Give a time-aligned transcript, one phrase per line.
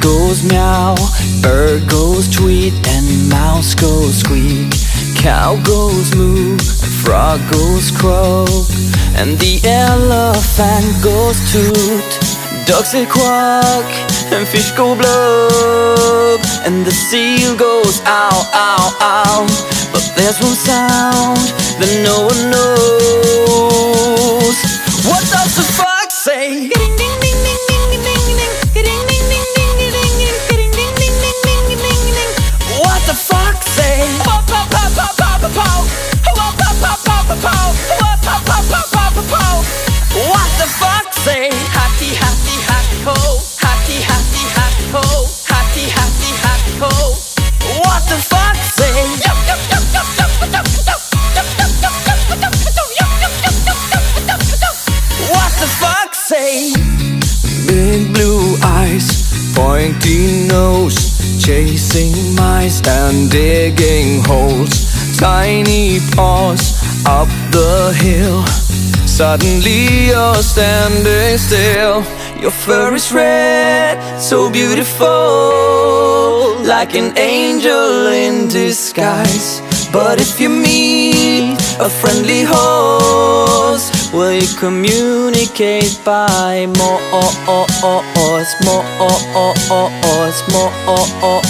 [0.00, 0.94] goes meow,
[1.42, 4.72] bird goes tweet, and mouse goes squeak.
[5.16, 6.56] Cow goes moo,
[7.04, 8.48] frog goes croak,
[9.16, 12.04] and the elephant goes toot.
[12.66, 13.84] Ducks say quack,
[14.32, 19.46] and fish go blub, and the seal goes ow, ow, ow.
[19.92, 23.90] But there's one sound that no one knows.
[25.04, 26.79] What does the fox say?
[65.70, 68.44] Tiny paws up the hill.
[69.06, 72.02] Suddenly you're standing still.
[72.42, 75.06] Your fur is red, so beautiful,
[76.66, 79.62] like an angel in disguise.
[79.92, 88.02] But if you meet a friendly horse, will you communicate by more, more, more?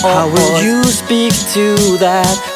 [0.00, 2.55] How will you speak to that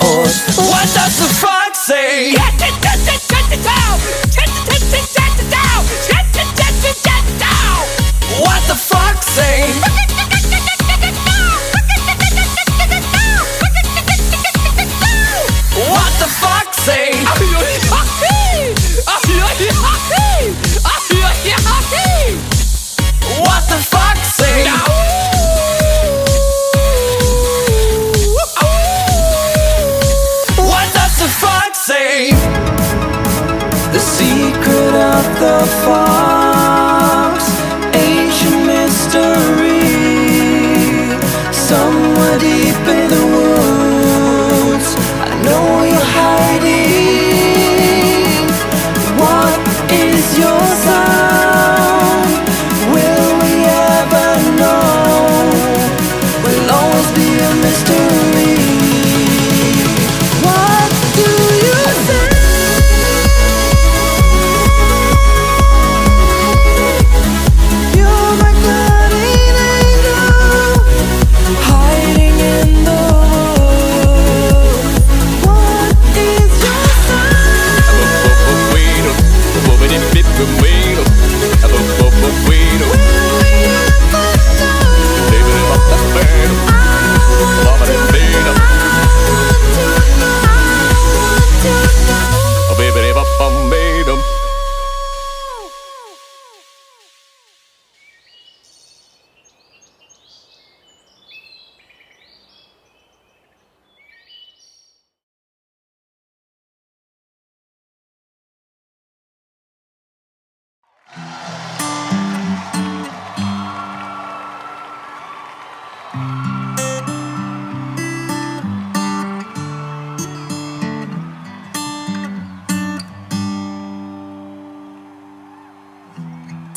[35.41, 36.10] the fox,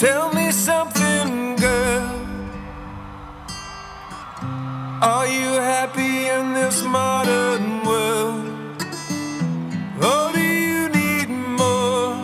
[0.04, 2.20] Tell me something, girl.
[5.00, 8.82] Are you happy in this modern world?
[10.02, 12.18] Or do you need more?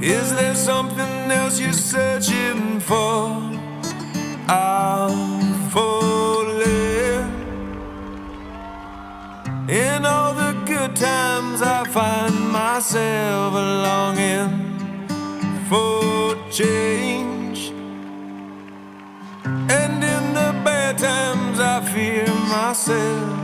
[0.00, 3.42] Is there something else you're searching for?
[4.46, 7.26] I'm falling.
[9.68, 14.69] In all the good times, I find myself longing
[15.70, 17.70] for change.
[19.44, 23.39] And in the bad times, I fear myself.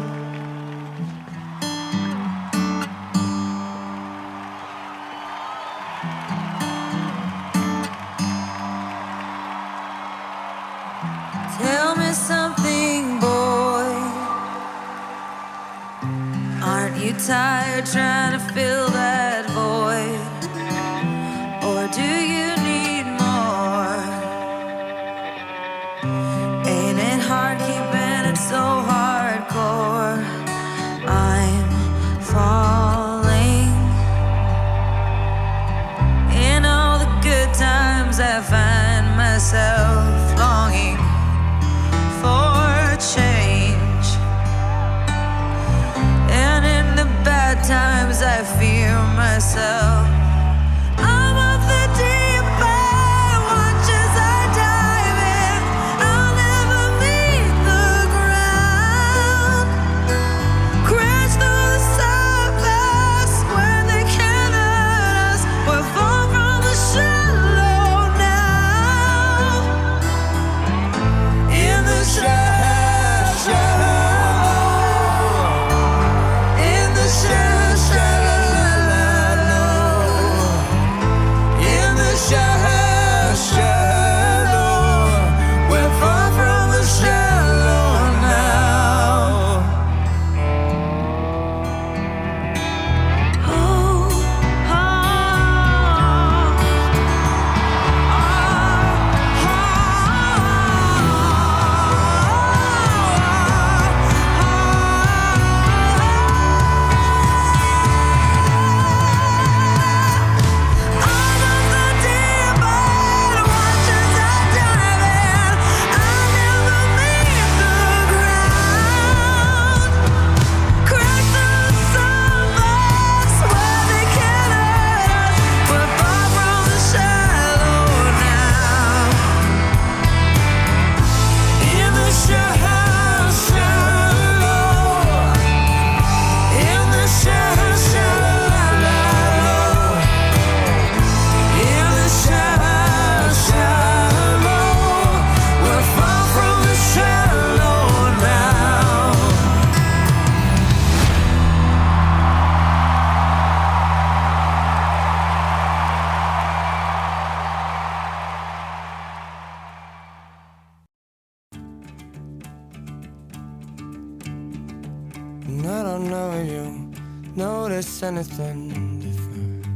[168.06, 169.67] Anything different.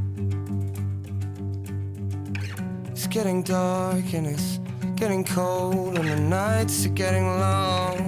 [2.91, 4.61] It's getting dark and it's
[4.95, 7.99] getting cold, and the nights are getting long.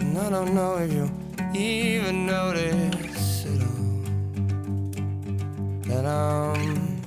[0.00, 1.10] And I don't know if you
[1.54, 4.00] even notice at all
[5.88, 7.02] that I'm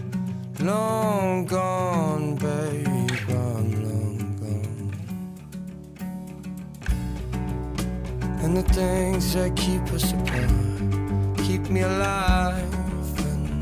[0.59, 2.87] long gone, babe.
[3.27, 4.93] I'm long gone.
[8.43, 10.70] And the things that keep us apart
[11.71, 12.73] me alive.
[13.25, 13.61] And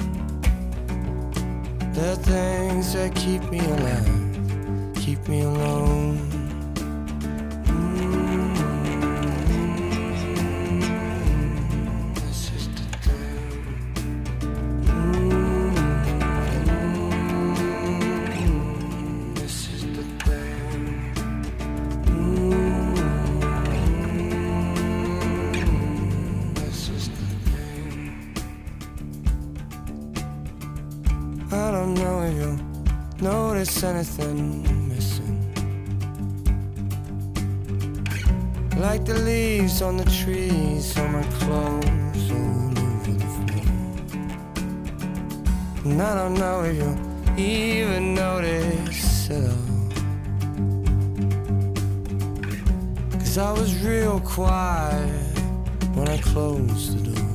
[1.93, 6.28] the things that keep me alive keep me alone.
[31.51, 32.59] I don't know if you'll
[33.21, 35.35] notice anything missing.
[38.77, 43.65] Like the leaves on the trees, on my clothes all over the floor.
[45.85, 49.89] And I don't know if you'll even notice at all.
[53.13, 55.39] Cause I was real quiet
[55.95, 57.28] when I closed the door.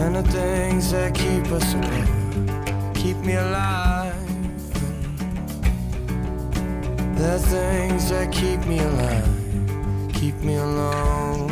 [0.00, 4.14] And the things that keep us apart keep me alive.
[7.16, 9.38] The things that keep me alive
[10.14, 11.47] keep me alone.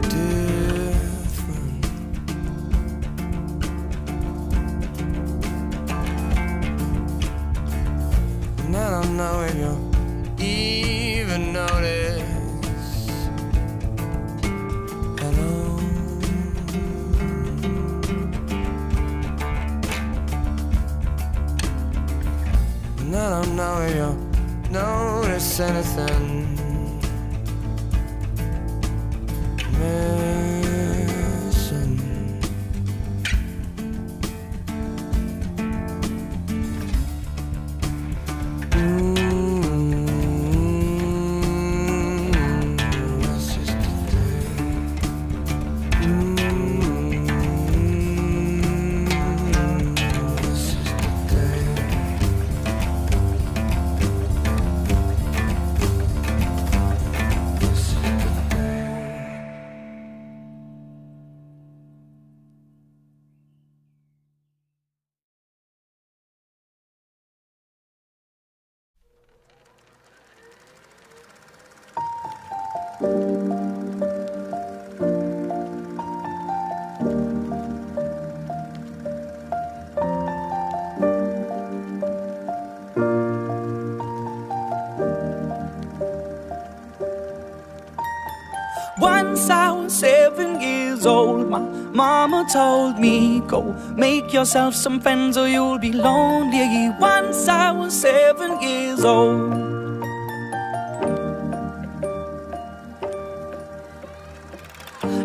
[0.03, 1.87] different.
[8.65, 9.86] And I don't know if you'll
[89.37, 95.37] Once I was seven years old, my mama told me, Go make yourself some friends
[95.37, 96.89] or you'll be lonely.
[96.99, 99.53] Once I was seven years old.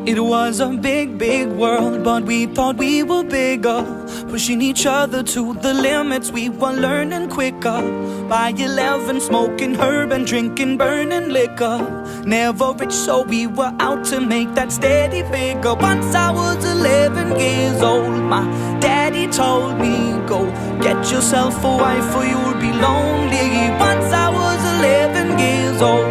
[0.06, 3.86] It was a big, big world, but we thought we were bigger.
[4.32, 7.82] Pushing each other to the limits, we were learning quicker.
[8.30, 11.78] By 11, smoking herb and drinking burning liquor.
[12.26, 15.76] Never rich, so we were out to make that steady figure.
[15.76, 18.46] Once I was 11 years old, my
[18.80, 20.46] daddy told me, Go
[20.80, 23.70] get yourself a wife or you'll be lonely.
[23.78, 26.11] Once I was 11 years old.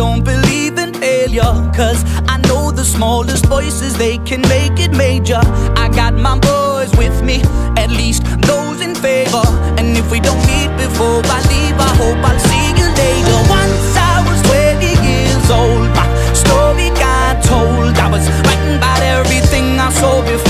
[0.00, 1.52] Don't believe in failure.
[1.76, 2.00] Cause
[2.34, 5.42] I know the smallest voices, they can make it major.
[5.84, 7.42] I got my boys with me,
[7.82, 9.44] at least those in favor.
[9.78, 13.38] And if we don't meet before I leave, I hope I'll see you later.
[13.60, 16.08] Once I was 20 years old, my
[16.44, 17.92] story got told.
[18.04, 20.49] I was writing about everything I saw before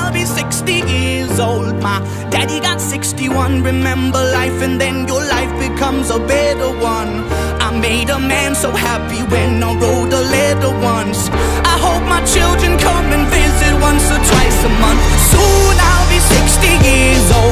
[1.41, 1.75] old.
[1.81, 3.63] My daddy got 61.
[3.63, 7.11] Remember life, and then your life becomes a better one.
[7.59, 11.29] I made a man so happy when I wrote a letter once.
[11.73, 15.03] I hope my children come and visit once or twice a month.
[15.33, 17.51] Soon I'll be 60 years old.